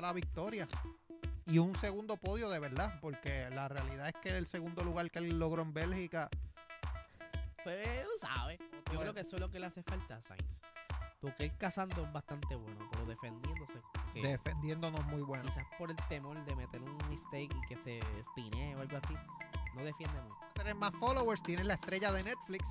[0.00, 0.68] La victoria
[1.46, 5.18] y un segundo podio de verdad porque la realidad es que el segundo lugar que
[5.18, 6.28] él logró en Bélgica
[7.64, 8.58] Pues, tú sabes.
[8.92, 10.60] Yo creo que eso es lo que le hace falta a Sainz.
[11.20, 13.80] Porque él cazando es bastante bueno, pero defendiéndose.
[14.14, 18.76] defendiéndonos muy bueno Quizás por el temor de meter un mistake y que se espine
[18.76, 19.14] o algo así.
[19.74, 20.36] No defiende mucho.
[20.54, 22.64] tienes más followers tienes la estrella de Netflix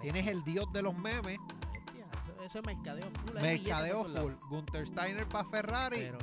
[0.00, 1.38] tienes el dios de los memes.
[2.46, 3.40] Eso, es mercadeo full.
[3.40, 4.32] mercadeo full.
[4.48, 6.18] Gunter Steiner para Ferrari Pero-.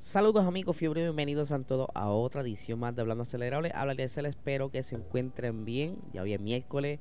[0.00, 3.70] Saludos amigos fiebre, bienvenidos a todos a otra edición más de Hablando Acelerable.
[3.72, 5.98] Habla de ser, espero que se encuentren bien.
[6.12, 6.98] Ya hoy es miércoles,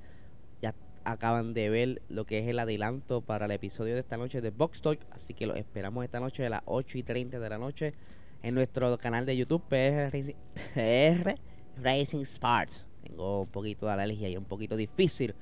[0.62, 4.42] ya acaban de ver lo que es el adelanto para el episodio de esta noche
[4.42, 5.00] de Box Talk.
[5.10, 7.96] Así que los esperamos esta noche a las 8 y 30 de la noche
[8.44, 10.36] en nuestro canal de YouTube PR Racing,
[10.76, 11.34] PR
[11.82, 12.87] Racing Sparks.
[13.08, 15.34] Tengo un poquito de alergia y es un poquito difícil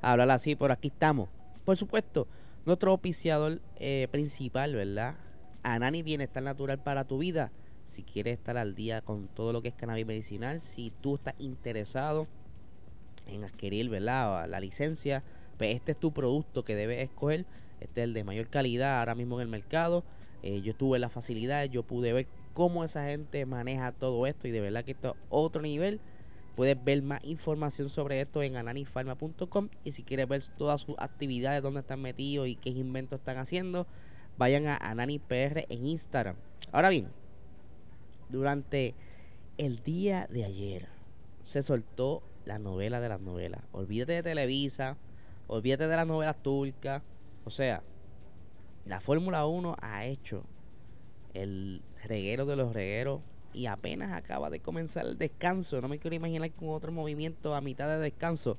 [0.00, 1.28] hablar así, pero aquí estamos.
[1.64, 2.28] Por supuesto,
[2.64, 5.16] nuestro auspiciador eh, principal, ¿verdad?
[5.62, 7.50] Anani Bienestar Natural para tu vida.
[7.86, 11.34] Si quieres estar al día con todo lo que es cannabis medicinal, si tú estás
[11.38, 12.28] interesado
[13.26, 14.46] en adquirir, ¿verdad?
[14.48, 15.24] La licencia,
[15.56, 17.46] pues este es tu producto que debes escoger.
[17.80, 20.04] Este es el de mayor calidad ahora mismo en el mercado.
[20.42, 24.52] Eh, yo tuve la facilidad, yo pude ver cómo esa gente maneja todo esto y
[24.52, 26.00] de verdad que esto es otro nivel.
[26.58, 31.62] Puedes ver más información sobre esto en ananifarma.com y si quieres ver todas sus actividades,
[31.62, 33.86] dónde están metidos y qué inventos están haciendo,
[34.38, 36.34] vayan a AnaniPR en Instagram.
[36.72, 37.10] Ahora bien,
[38.28, 38.96] durante
[39.56, 40.88] el día de ayer
[41.42, 43.62] se soltó la novela de las novelas.
[43.70, 44.96] Olvídate de Televisa,
[45.46, 47.04] olvídate de las novelas turcas.
[47.44, 47.84] O sea,
[48.84, 50.42] la Fórmula 1 ha hecho
[51.34, 53.20] el reguero de los regueros
[53.52, 55.80] y apenas acaba de comenzar el descanso.
[55.80, 58.56] No me quiero imaginar con otro movimiento a mitad de descanso.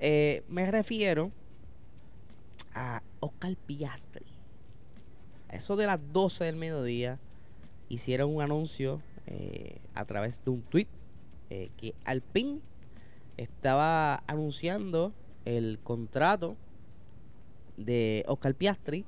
[0.00, 1.30] Eh, me refiero
[2.74, 4.26] a Oscar Piastri.
[5.48, 7.18] A Eso de las 12 del mediodía
[7.88, 10.88] hicieron un anuncio eh, a través de un tweet
[11.50, 12.60] eh, que Alpine
[13.36, 15.12] estaba anunciando
[15.44, 16.56] el contrato
[17.76, 19.04] de Oscar Piastri.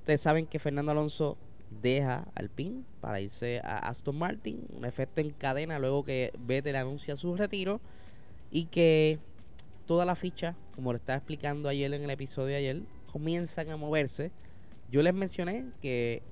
[0.00, 1.36] Ustedes saben que Fernando Alonso
[1.70, 7.16] deja Alpine para irse a Aston Martin, un efecto en cadena luego que Vettel anuncia
[7.16, 7.80] su retiro
[8.50, 9.18] y que
[9.86, 12.82] toda la ficha, como lo estaba explicando ayer en el episodio de ayer,
[13.12, 14.30] comienzan a moverse.
[14.90, 16.22] Yo les mencioné que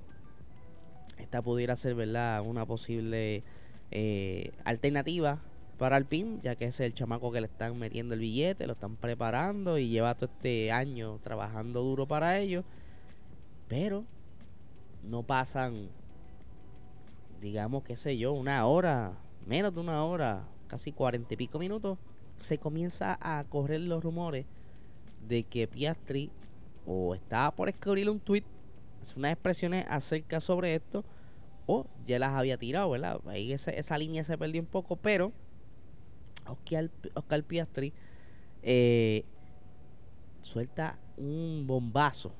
[1.17, 3.43] esta pudiera ser, ¿verdad?, una posible
[3.91, 5.41] eh, alternativa
[5.77, 8.95] para Alpine, ya que es el chamaco que le están metiendo el billete, lo están
[8.95, 12.63] preparando y lleva todo este año trabajando duro para ello.
[13.67, 14.05] Pero
[15.07, 15.89] no pasan,
[17.41, 19.13] digamos, qué sé yo, una hora,
[19.45, 21.97] menos de una hora, casi cuarenta y pico minutos,
[22.41, 24.45] se comienza a correr los rumores
[25.27, 26.31] de que Piastri
[26.85, 28.43] o estaba por escribir un tweet,
[29.15, 31.03] unas expresiones acerca sobre esto,
[31.67, 33.19] o ya las había tirado, ¿verdad?
[33.25, 35.31] Ahí esa, esa línea se perdió un poco, pero
[36.47, 37.93] Oscar, Oscar Piastri
[38.61, 39.25] eh,
[40.41, 42.31] suelta un bombazo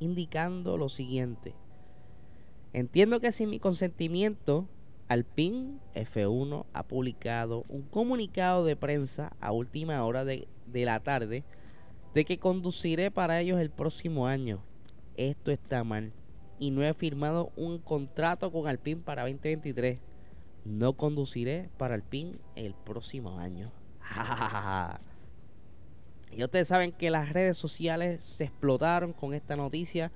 [0.00, 1.54] indicando lo siguiente.
[2.76, 4.68] Entiendo que sin mi consentimiento,
[5.08, 11.42] Alpine F1 ha publicado un comunicado de prensa a última hora de, de la tarde
[12.12, 14.62] de que conduciré para ellos el próximo año.
[15.16, 16.12] Esto está mal.
[16.58, 19.98] Y no he firmado un contrato con Alpine para 2023.
[20.66, 23.72] No conduciré para Alpine el próximo año.
[26.30, 30.12] y ustedes saben que las redes sociales se explotaron con esta noticia.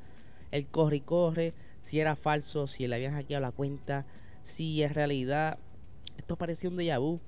[0.50, 4.06] El corre y corre, si era falso, si le habían hackeado la cuenta,
[4.43, 5.59] si en realidad
[6.17, 7.21] esto parecía un déjà vu.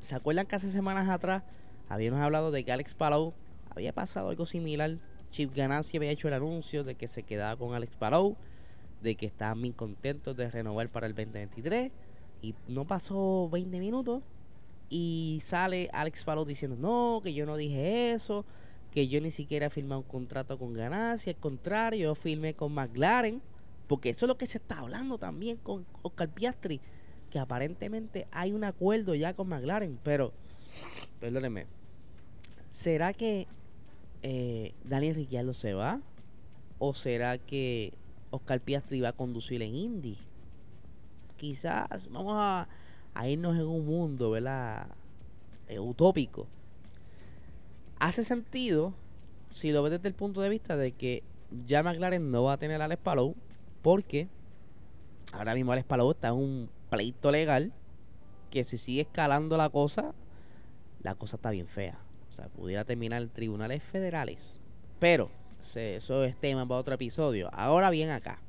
[0.00, 1.42] ¿Se acuerdan que hace semanas atrás
[1.88, 3.34] habíamos hablado de que Alex Palou
[3.70, 4.98] había pasado algo similar?
[5.30, 8.36] Chip Ganassi había hecho el anuncio de que se quedaba con Alex Palou,
[9.02, 11.90] de que estaban bien contentos de renovar para el 2023
[12.42, 14.22] y no pasó 20 minutos
[14.90, 18.44] y sale Alex Palou diciendo no, que yo no dije eso,
[18.90, 23.40] que yo ni siquiera firmado un contrato con Ganassi, al contrario, yo firmé con McLaren,
[23.92, 26.80] porque eso es lo que se está hablando también con Oscar Piastri,
[27.28, 30.32] que aparentemente hay un acuerdo ya con McLaren, pero
[31.20, 31.66] perdónenme,
[32.70, 33.46] ¿será que
[34.22, 36.00] eh, Daniel Ricciardo se va?
[36.78, 37.92] ¿O será que
[38.30, 40.16] Oscar Piastri va a conducir en Indy?
[41.36, 42.68] Quizás vamos a,
[43.12, 44.86] a irnos en un mundo, ¿verdad?
[45.68, 46.46] Eh, utópico.
[47.98, 48.94] Hace sentido
[49.50, 51.22] si lo ves desde el punto de vista de que
[51.66, 53.36] ya McLaren no va a tener al Palou
[53.82, 54.28] porque
[55.32, 57.72] ahora mismo Alex Palou está en un pleito legal
[58.50, 60.14] que si sigue escalando la cosa,
[61.02, 61.98] la cosa está bien fea.
[62.28, 64.58] O sea, pudiera terminar en tribunales federales.
[64.98, 65.30] Pero
[65.74, 67.50] eso es tema para otro episodio.
[67.52, 68.40] Ahora bien acá.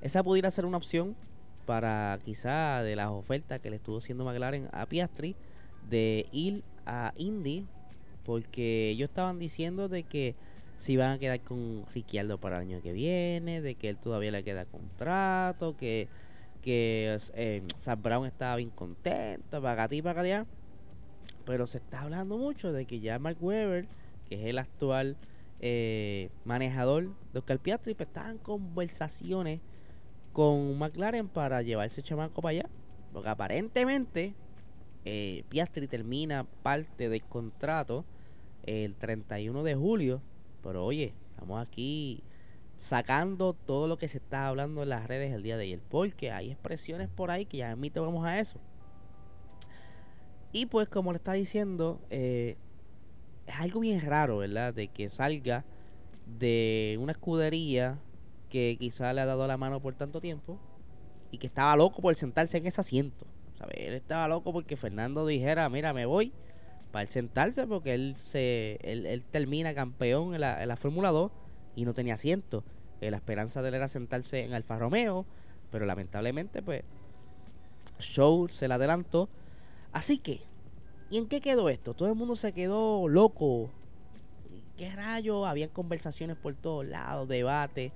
[0.00, 1.16] Esa pudiera ser una opción
[1.66, 5.36] para quizá de las ofertas que le estuvo haciendo McLaren a Piastri
[5.88, 7.66] de ir a Indy
[8.24, 10.34] porque ellos estaban diciendo de que
[10.80, 14.30] se iban a quedar con Ricciardo para el año que viene, de que él todavía
[14.30, 16.08] le queda contrato, que,
[16.62, 20.46] que eh, Sam Brown estaba bien contento, para y para allá.
[21.44, 23.88] Pero se está hablando mucho de que ya Mark Webber,
[24.26, 25.18] que es el actual
[25.60, 29.60] eh, manejador de Oscar Piastri, pues estaban conversaciones
[30.32, 32.70] con McLaren para llevarse chamaco para allá.
[33.12, 34.32] Porque aparentemente
[35.04, 38.06] eh, Piastri termina parte del contrato
[38.64, 40.22] el 31 de julio.
[40.62, 42.22] Pero oye, estamos aquí
[42.76, 45.80] sacando todo lo que se está hablando en las redes el día de ayer.
[45.88, 48.58] Porque hay expresiones por ahí que ya te vamos a eso.
[50.52, 52.56] Y pues como le está diciendo, eh,
[53.46, 54.74] es algo bien raro, ¿verdad?
[54.74, 55.64] De que salga
[56.26, 57.98] de una escudería
[58.48, 60.58] que quizá le ha dado la mano por tanto tiempo
[61.30, 63.26] y que estaba loco por sentarse en ese asiento.
[63.74, 66.32] Él estaba loco porque Fernando dijera, mira, me voy
[66.92, 71.30] para él sentarse porque él se él, termina campeón en la, en la Fórmula 2
[71.76, 72.64] y no tenía asiento.
[73.00, 75.24] Eh, la esperanza de él era sentarse en Alfa Romeo,
[75.70, 76.82] pero lamentablemente pues
[77.98, 79.28] Show se le adelantó.
[79.92, 80.40] Así que,
[81.10, 81.94] ¿y en qué quedó esto?
[81.94, 83.70] Todo el mundo se quedó loco.
[84.76, 85.46] ¿Qué rayo?
[85.46, 87.92] Habían conversaciones por todos lados, debate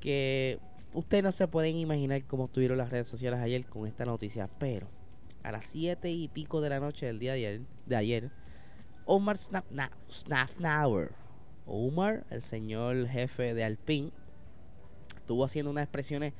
[0.00, 0.58] que
[0.94, 4.88] ustedes no se pueden imaginar cómo estuvieron las redes sociales ayer con esta noticia, pero
[5.42, 8.30] a las 7 y pico de la noche del día de ayer, de ayer
[9.04, 11.12] Omar Snafnauer,
[11.66, 14.12] Omar, el señor jefe de Alpine,
[15.16, 16.32] estuvo haciendo unas expresiones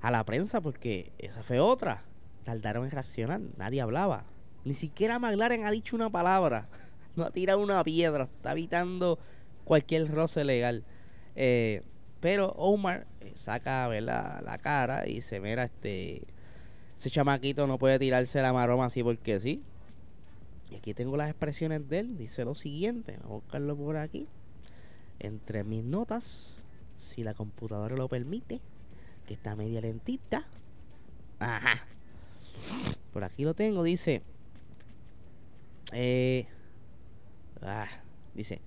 [0.00, 2.04] a la prensa porque esa fue otra.
[2.44, 4.24] Tardaron en reaccionar, nadie hablaba.
[4.64, 6.68] Ni siquiera McLaren ha dicho una palabra.
[7.14, 9.18] No ha tirado una piedra, está evitando
[9.64, 10.82] cualquier roce legal.
[11.36, 11.82] Eh,
[12.20, 16.22] pero Omar eh, saca la cara y se mira este
[16.96, 19.62] ese chamaquito no puede tirarse la maroma así porque sí.
[20.70, 22.16] Y aquí tengo las expresiones de él.
[22.16, 23.16] Dice lo siguiente.
[23.18, 24.26] Vamos a buscarlo por aquí.
[25.18, 26.56] Entre mis notas,
[26.98, 28.60] si la computadora lo permite,
[29.26, 30.46] que está media lentita.
[31.38, 31.84] Ajá.
[33.12, 33.82] Por aquí lo tengo.
[33.82, 34.22] Dice.
[35.92, 36.46] Eh,
[37.60, 37.88] ah,
[38.34, 38.60] dice.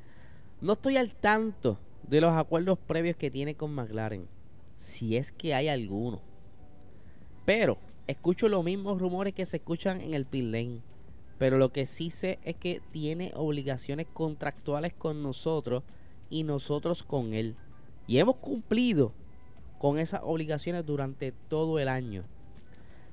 [0.61, 4.27] No estoy al tanto de los acuerdos previos que tiene con McLaren,
[4.77, 6.21] si es que hay alguno.
[7.45, 10.81] Pero escucho los mismos rumores que se escuchan en el pit.
[11.37, 15.83] Pero lo que sí sé es que tiene obligaciones contractuales con nosotros
[16.29, 17.55] y nosotros con él.
[18.07, 19.11] Y hemos cumplido
[19.77, 22.23] con esas obligaciones durante todo el año.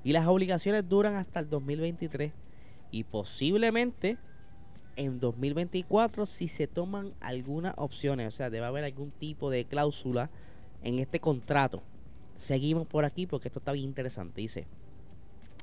[0.04, 2.32] Y las obligaciones duran hasta el 2023.
[2.90, 4.18] Y posiblemente
[4.96, 10.30] en 2024 si se toman algunas opciones, o sea, debe haber algún tipo de cláusula
[10.82, 11.82] en este contrato.
[12.36, 14.40] Seguimos por aquí porque esto está bien interesante.
[14.40, 14.66] Dice,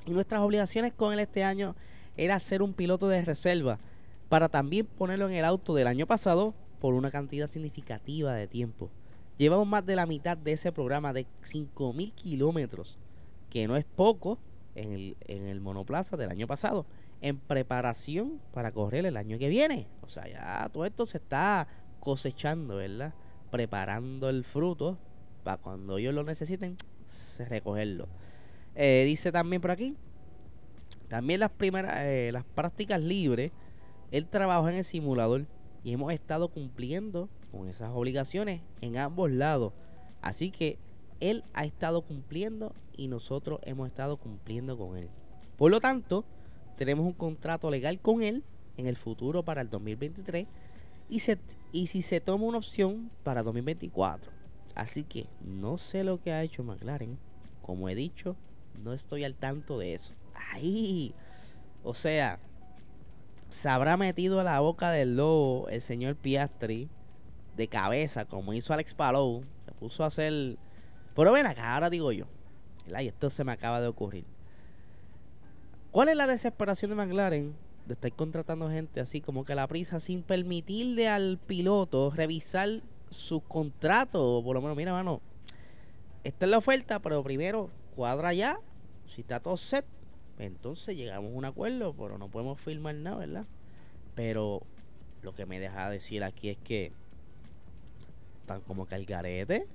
[0.06, 1.76] y nuestras obligaciones con él este año
[2.18, 3.80] era ser un piloto de reserva
[4.28, 8.90] para también ponerlo en el auto del año pasado por una cantidad significativa de tiempo.
[9.38, 12.98] Llevamos más de la mitad de ese programa de 5.000 kilómetros,
[13.50, 14.38] que no es poco
[14.76, 16.86] en el, en el monoplaza del año pasado
[17.22, 19.88] en preparación para correr el año que viene.
[20.02, 21.68] O sea, ya todo esto se está
[22.00, 23.14] cosechando, ¿verdad?
[23.52, 24.98] Preparando el fruto
[25.44, 26.78] para cuando ellos lo necesiten,
[27.40, 28.08] recogerlo.
[28.82, 29.98] Eh, dice también por aquí,
[31.10, 33.52] también las primeras, eh, las prácticas libres,
[34.10, 35.48] él trabajó en el simulador
[35.84, 39.74] y hemos estado cumpliendo con esas obligaciones en ambos lados.
[40.22, 40.80] Así que
[41.20, 45.10] él ha estado cumpliendo y nosotros hemos estado cumpliendo con él.
[45.58, 46.24] Por lo tanto,
[46.78, 48.46] tenemos un contrato legal con él
[48.78, 50.48] en el futuro para el 2023
[51.10, 51.38] y, se,
[51.74, 54.32] y si se toma una opción para 2024.
[54.74, 57.18] Así que no sé lo que ha hecho McLaren.
[57.62, 58.38] Como he dicho,
[58.84, 60.14] no estoy al tanto de eso.
[60.52, 61.14] Ahí,
[61.84, 62.40] o sea,
[63.50, 66.90] se habrá metido a la boca del lobo el señor Piastri
[67.56, 69.44] de cabeza, como hizo Alex Palou.
[69.66, 70.58] Se puso a hacer.
[71.16, 72.26] Pero ven acá, ahora digo yo.
[72.88, 74.26] Y esto se me acaba de ocurrir.
[75.92, 77.56] ¿Cuál es la desesperación de McLaren
[77.90, 83.42] de estar contratando gente así, como que la prisa, sin permitirle al piloto revisar su
[83.42, 85.22] contrato, por lo menos, mira, mano,
[86.24, 88.58] esta es la oferta, pero primero cuadra ya,
[89.08, 89.86] si está todo set,
[90.38, 93.46] pues entonces llegamos a un acuerdo, pero no podemos firmar nada, ¿verdad?
[94.16, 94.62] Pero
[95.22, 96.94] lo que me deja decir aquí es que
[98.40, 99.68] están como que al garete.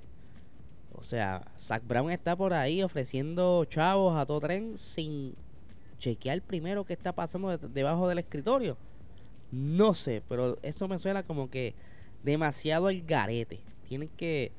[0.94, 5.34] O sea, Zach Brown está por ahí ofreciendo chavos a todo tren sin
[5.98, 8.78] chequear primero qué está pasando debajo del escritorio.
[9.52, 11.74] No sé, pero eso me suena como que
[12.22, 13.60] demasiado al garete.
[13.86, 14.50] Tienen que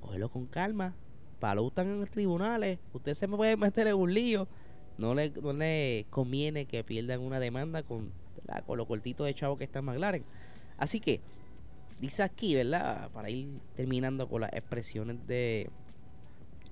[0.00, 0.94] cogerlo con calma.
[1.42, 2.78] Para lo están en tribunales.
[2.92, 4.46] Usted se me puede meter en un lío.
[4.96, 8.12] No le, no le conviene que pierdan una demanda con,
[8.64, 10.24] con lo cortito de chavo que está en McLaren.
[10.76, 11.20] Así que,
[12.00, 13.10] dice aquí, ¿verdad?
[13.10, 15.68] Para ir terminando con las expresiones de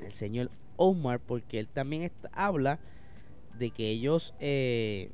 [0.01, 2.79] el señor Omar, porque él también habla
[3.59, 5.11] de que ellos eh,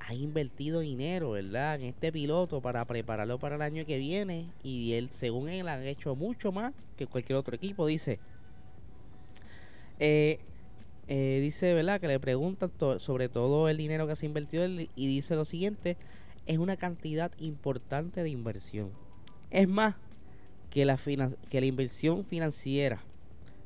[0.00, 1.76] han invertido dinero, ¿verdad?
[1.76, 4.50] En este piloto para prepararlo para el año que viene.
[4.64, 7.86] Y él, según él, han hecho mucho más que cualquier otro equipo.
[7.86, 8.18] Dice,
[9.98, 10.38] eh,
[11.08, 12.00] eh, dice, ¿verdad?
[12.00, 15.96] Que le preguntan sobre todo el dinero que se ha invertido y dice lo siguiente,
[16.46, 18.90] es una cantidad importante de inversión.
[19.50, 19.94] Es más
[20.70, 20.98] que la,
[21.48, 23.02] que la inversión financiera,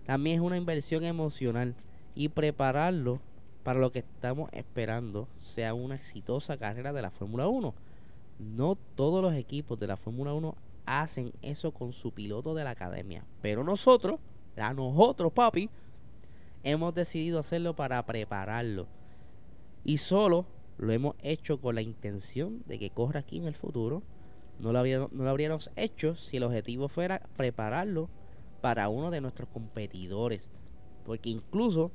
[0.07, 1.75] también es una inversión emocional
[2.15, 3.21] y prepararlo
[3.63, 7.75] para lo que estamos esperando sea una exitosa carrera de la Fórmula 1.
[8.39, 12.71] No todos los equipos de la Fórmula 1 hacen eso con su piloto de la
[12.71, 14.19] academia, pero nosotros,
[14.57, 15.71] a nosotros, papi,
[16.65, 18.87] hemos decidido hacerlo para prepararlo.
[19.85, 20.47] Y solo
[20.79, 24.03] lo hemos hecho con la intención de que corra aquí en el futuro.
[24.59, 28.09] No lo, habríamos, no lo habríamos hecho si el objetivo fuera prepararlo
[28.61, 30.49] para uno de nuestros competidores.
[31.05, 31.91] Porque incluso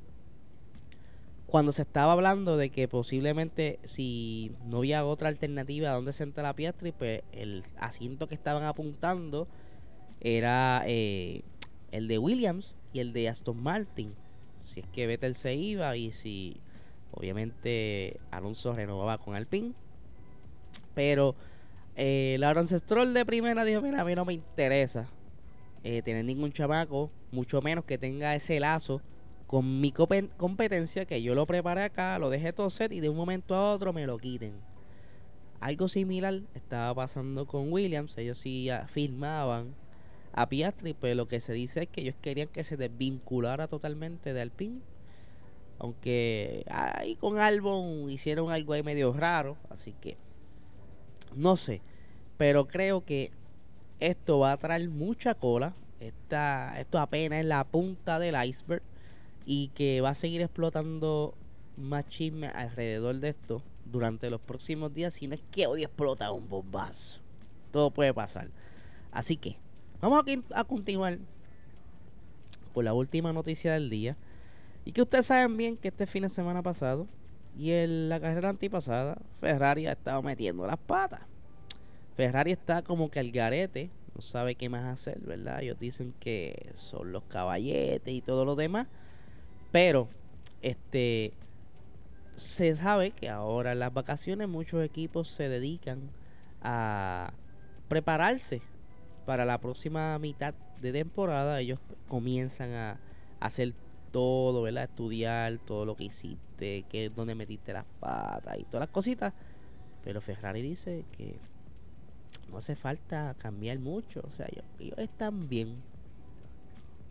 [1.46, 6.44] cuando se estaba hablando de que posiblemente si no había otra alternativa a donde sentar
[6.44, 9.48] la Piastri, pues el asiento que estaban apuntando
[10.20, 11.42] era eh,
[11.90, 14.14] el de Williams y el de Aston Martin.
[14.68, 16.60] Si es que Vettel se iba y si
[17.10, 19.72] obviamente Alonso renovaba con Alpine.
[20.94, 21.34] Pero
[21.96, 25.08] eh, la Stroll de primera dijo, mira, a mí no me interesa
[25.84, 29.00] eh, tener ningún chamaco, mucho menos que tenga ese lazo
[29.46, 33.16] con mi competencia que yo lo preparé acá, lo dejé todo set y de un
[33.16, 34.52] momento a otro me lo quiten.
[35.60, 39.74] Algo similar estaba pasando con Williams, ellos sí firmaban
[40.38, 44.32] a Piastri, pero lo que se dice es que ellos querían que se desvinculara totalmente
[44.32, 44.80] de Alpine.
[45.80, 50.16] Aunque ahí con Albon hicieron algo ahí medio raro, así que
[51.34, 51.82] no sé,
[52.36, 53.32] pero creo que
[53.98, 55.74] esto va a traer mucha cola.
[55.98, 58.82] Esta, esto apenas es la punta del iceberg
[59.44, 61.34] y que va a seguir explotando
[61.76, 66.30] más chisme alrededor de esto durante los próximos días, si no es que hoy explota
[66.30, 67.20] un bombazo.
[67.72, 68.50] Todo puede pasar.
[69.10, 69.56] Así que
[70.00, 70.24] vamos
[70.54, 71.18] a, continuar
[72.72, 74.16] con la última noticia del día.
[74.84, 77.06] Y que ustedes saben bien que este fin de semana pasado
[77.56, 81.20] y en la carrera antipasada, Ferrari ha estado metiendo las patas.
[82.16, 85.62] Ferrari está como que al garete, no sabe qué más hacer, ¿verdad?
[85.62, 88.86] Ellos dicen que son los caballetes y todo lo demás.
[89.72, 90.08] Pero,
[90.62, 91.32] este,
[92.36, 96.10] se sabe que ahora en las vacaciones muchos equipos se dedican
[96.62, 97.32] a
[97.88, 98.62] prepararse
[99.28, 101.60] para la próxima mitad de temporada.
[101.60, 102.98] Ellos comienzan a
[103.40, 103.74] hacer
[104.10, 104.84] todo, ¿verdad?
[104.84, 109.34] Estudiar todo lo que hiciste, que dónde metiste las patas y todas las cositas.
[110.02, 111.38] Pero Ferrari dice que
[112.50, 114.22] no hace falta cambiar mucho.
[114.26, 114.46] O sea,
[114.78, 115.76] ellos están bien.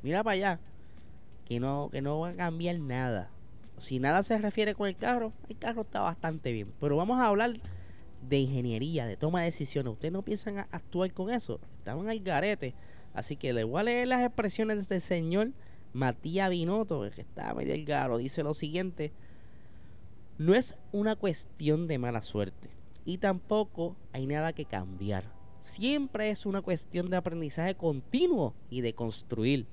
[0.01, 0.59] Mira para allá
[1.45, 3.29] que no, que no va a cambiar nada.
[3.77, 6.73] Si nada se refiere con el carro, el carro está bastante bien.
[6.79, 7.59] Pero vamos a hablar
[8.27, 9.93] de ingeniería, de toma de decisiones.
[9.93, 11.59] Ustedes no piensan actuar con eso.
[11.87, 12.73] Estaban al garete.
[13.13, 15.53] Así que le voy a leer las expresiones del señor
[15.93, 18.17] Matías Binotto, que está medio el garo.
[18.17, 19.13] Dice lo siguiente.
[20.37, 22.69] No es una cuestión de mala suerte.
[23.05, 25.31] Y tampoco hay nada que cambiar.
[25.61, 29.65] Siempre es una cuestión de aprendizaje continuo y de construir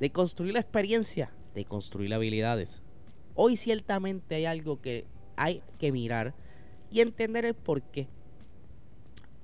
[0.00, 2.82] de construir la experiencia, de construir habilidades.
[3.36, 6.34] Hoy ciertamente hay algo que hay que mirar
[6.90, 8.08] y entender el por qué.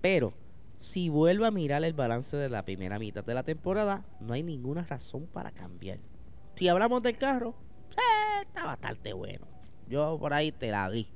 [0.00, 0.34] Pero
[0.78, 4.42] si vuelvo a mirar el balance de la primera mitad de la temporada, no hay
[4.42, 5.99] ninguna razón para cambiar.
[6.54, 7.54] Si hablamos del carro,
[7.92, 9.47] eh, está bastante bueno.
[9.88, 11.08] Yo por ahí te la di.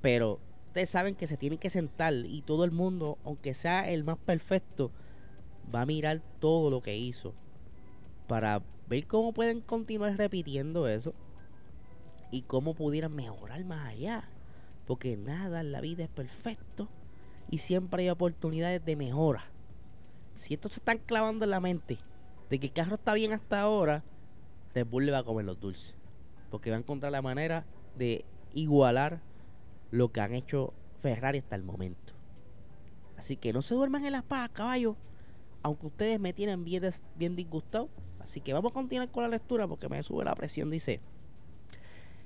[0.00, 4.04] Pero ustedes saben que se tienen que sentar y todo el mundo, aunque sea el
[4.04, 4.92] más perfecto,
[5.74, 7.34] va a mirar todo lo que hizo
[8.28, 11.12] para ver cómo pueden continuar repitiendo eso
[12.30, 14.28] y cómo pudieran mejorar más allá.
[14.86, 16.88] Porque nada en la vida es perfecto
[17.50, 19.44] y siempre hay oportunidades de mejora.
[20.36, 21.98] Si estos se están clavando en la mente
[22.50, 24.04] de que el carro está bien hasta ahora,
[24.74, 25.94] Red Bull le va a comer los dulces.
[26.50, 27.64] Porque va a encontrar la manera
[27.96, 29.20] de igualar
[29.90, 32.14] lo que han hecho Ferrari hasta el momento.
[33.16, 34.96] Así que no se duerman en las pajas, caballo.
[35.62, 36.84] Aunque ustedes me tienen bien,
[37.16, 37.88] bien disgustado.
[38.20, 40.70] Así que vamos a continuar con la lectura porque me sube la presión.
[40.70, 41.00] Dice: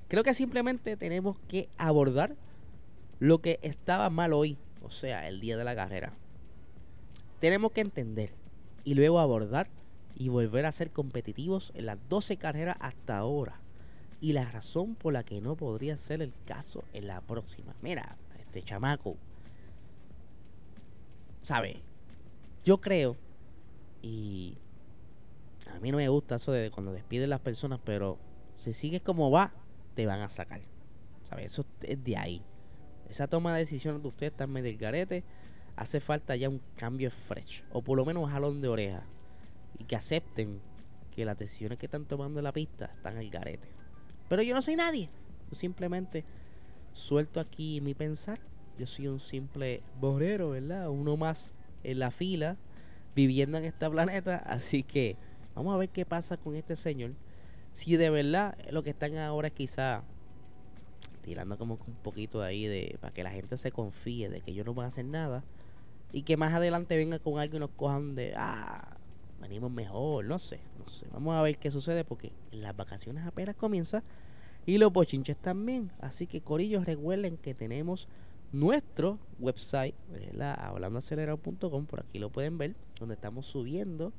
[0.09, 2.35] Creo que simplemente tenemos que abordar
[3.21, 4.59] lo que estaba mal hoy.
[4.83, 6.13] O sea, el día de la carrera.
[7.39, 8.35] Tenemos que entender
[8.85, 9.69] y luego abordar
[10.15, 13.61] y volver a ser competitivos en las 12 carreras hasta ahora.
[14.21, 17.75] Y la razón por la que no podría ser el caso en la próxima.
[17.81, 19.17] Mira, este chamaco.
[21.41, 21.83] ¿Sabe?
[22.65, 23.17] Yo creo.
[24.03, 24.59] Y
[25.75, 28.19] a mí no me gusta eso de cuando despiden las personas, pero
[28.57, 29.53] si sigues como va,
[29.95, 30.61] te van a sacar.
[31.29, 31.47] ¿Sabes?
[31.47, 32.43] Eso es de ahí.
[33.11, 35.25] Esa toma de decisiones de ustedes está medio del garete.
[35.75, 37.65] Hace falta ya un cambio fresh.
[37.73, 39.03] O por lo menos un jalón de oreja.
[39.79, 40.61] Y que acepten
[41.11, 43.69] que las decisiones que están tomando en la pista están al garete.
[44.29, 45.11] Pero yo no soy nadie.
[45.51, 46.25] Yo simplemente
[46.93, 48.39] suelto aquí mi pensar.
[48.79, 50.89] Yo soy un simple borrero, ¿verdad?
[50.89, 51.53] Uno más
[51.83, 52.57] en la fila,
[53.17, 54.37] viviendo en este planeta.
[54.47, 55.17] Así que
[55.57, 57.15] vamos a ver qué pasa con este señor.
[57.73, 60.05] Si de verdad lo que están ahora es quizá
[61.23, 64.67] tirando como un poquito ahí de para que la gente se confíe de que ellos
[64.67, 65.45] no van a hacer nada.
[66.13, 68.97] Y que más adelante venga con algo y nos cojan de ah
[69.41, 71.07] venimos mejor no sé no sé.
[71.13, 74.03] Vamos a ver qué sucede porque las vacaciones apenas comienzan
[74.67, 75.91] y los bochinches también.
[76.01, 78.09] Así que corillos recuerden que tenemos
[78.53, 79.95] nuestro website
[80.41, 84.13] hablandoacelerado.com por aquí lo pueden ver donde estamos subiendo.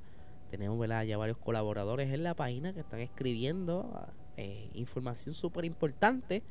[0.50, 1.04] Tenemos ¿verdad?
[1.04, 6.44] ya varios colaboradores en la página que están escribiendo eh, información súper importante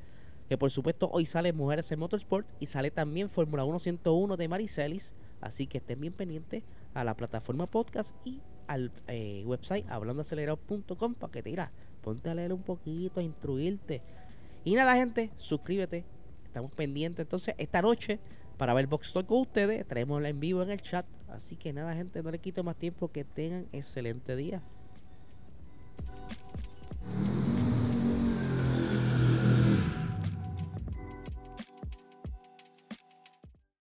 [0.51, 4.49] que por supuesto hoy sale Mujeres en Motorsport y sale también Fórmula 1 101 de
[4.49, 5.15] Maricelis.
[5.41, 11.31] Así que estén bien pendientes a la plataforma podcast y al eh, website hablandoacelerado.com para
[11.31, 11.71] que te irás,
[12.03, 14.03] ponte a leer un poquito, a instruirte.
[14.65, 16.05] Y nada, gente, suscríbete.
[16.47, 18.19] Estamos pendientes entonces esta noche
[18.59, 19.87] para ver Box Talk con ustedes.
[19.87, 21.07] Traemos en vivo en el chat.
[21.29, 23.07] Así que nada, gente, no les quito más tiempo.
[23.07, 24.61] Que tengan excelente día.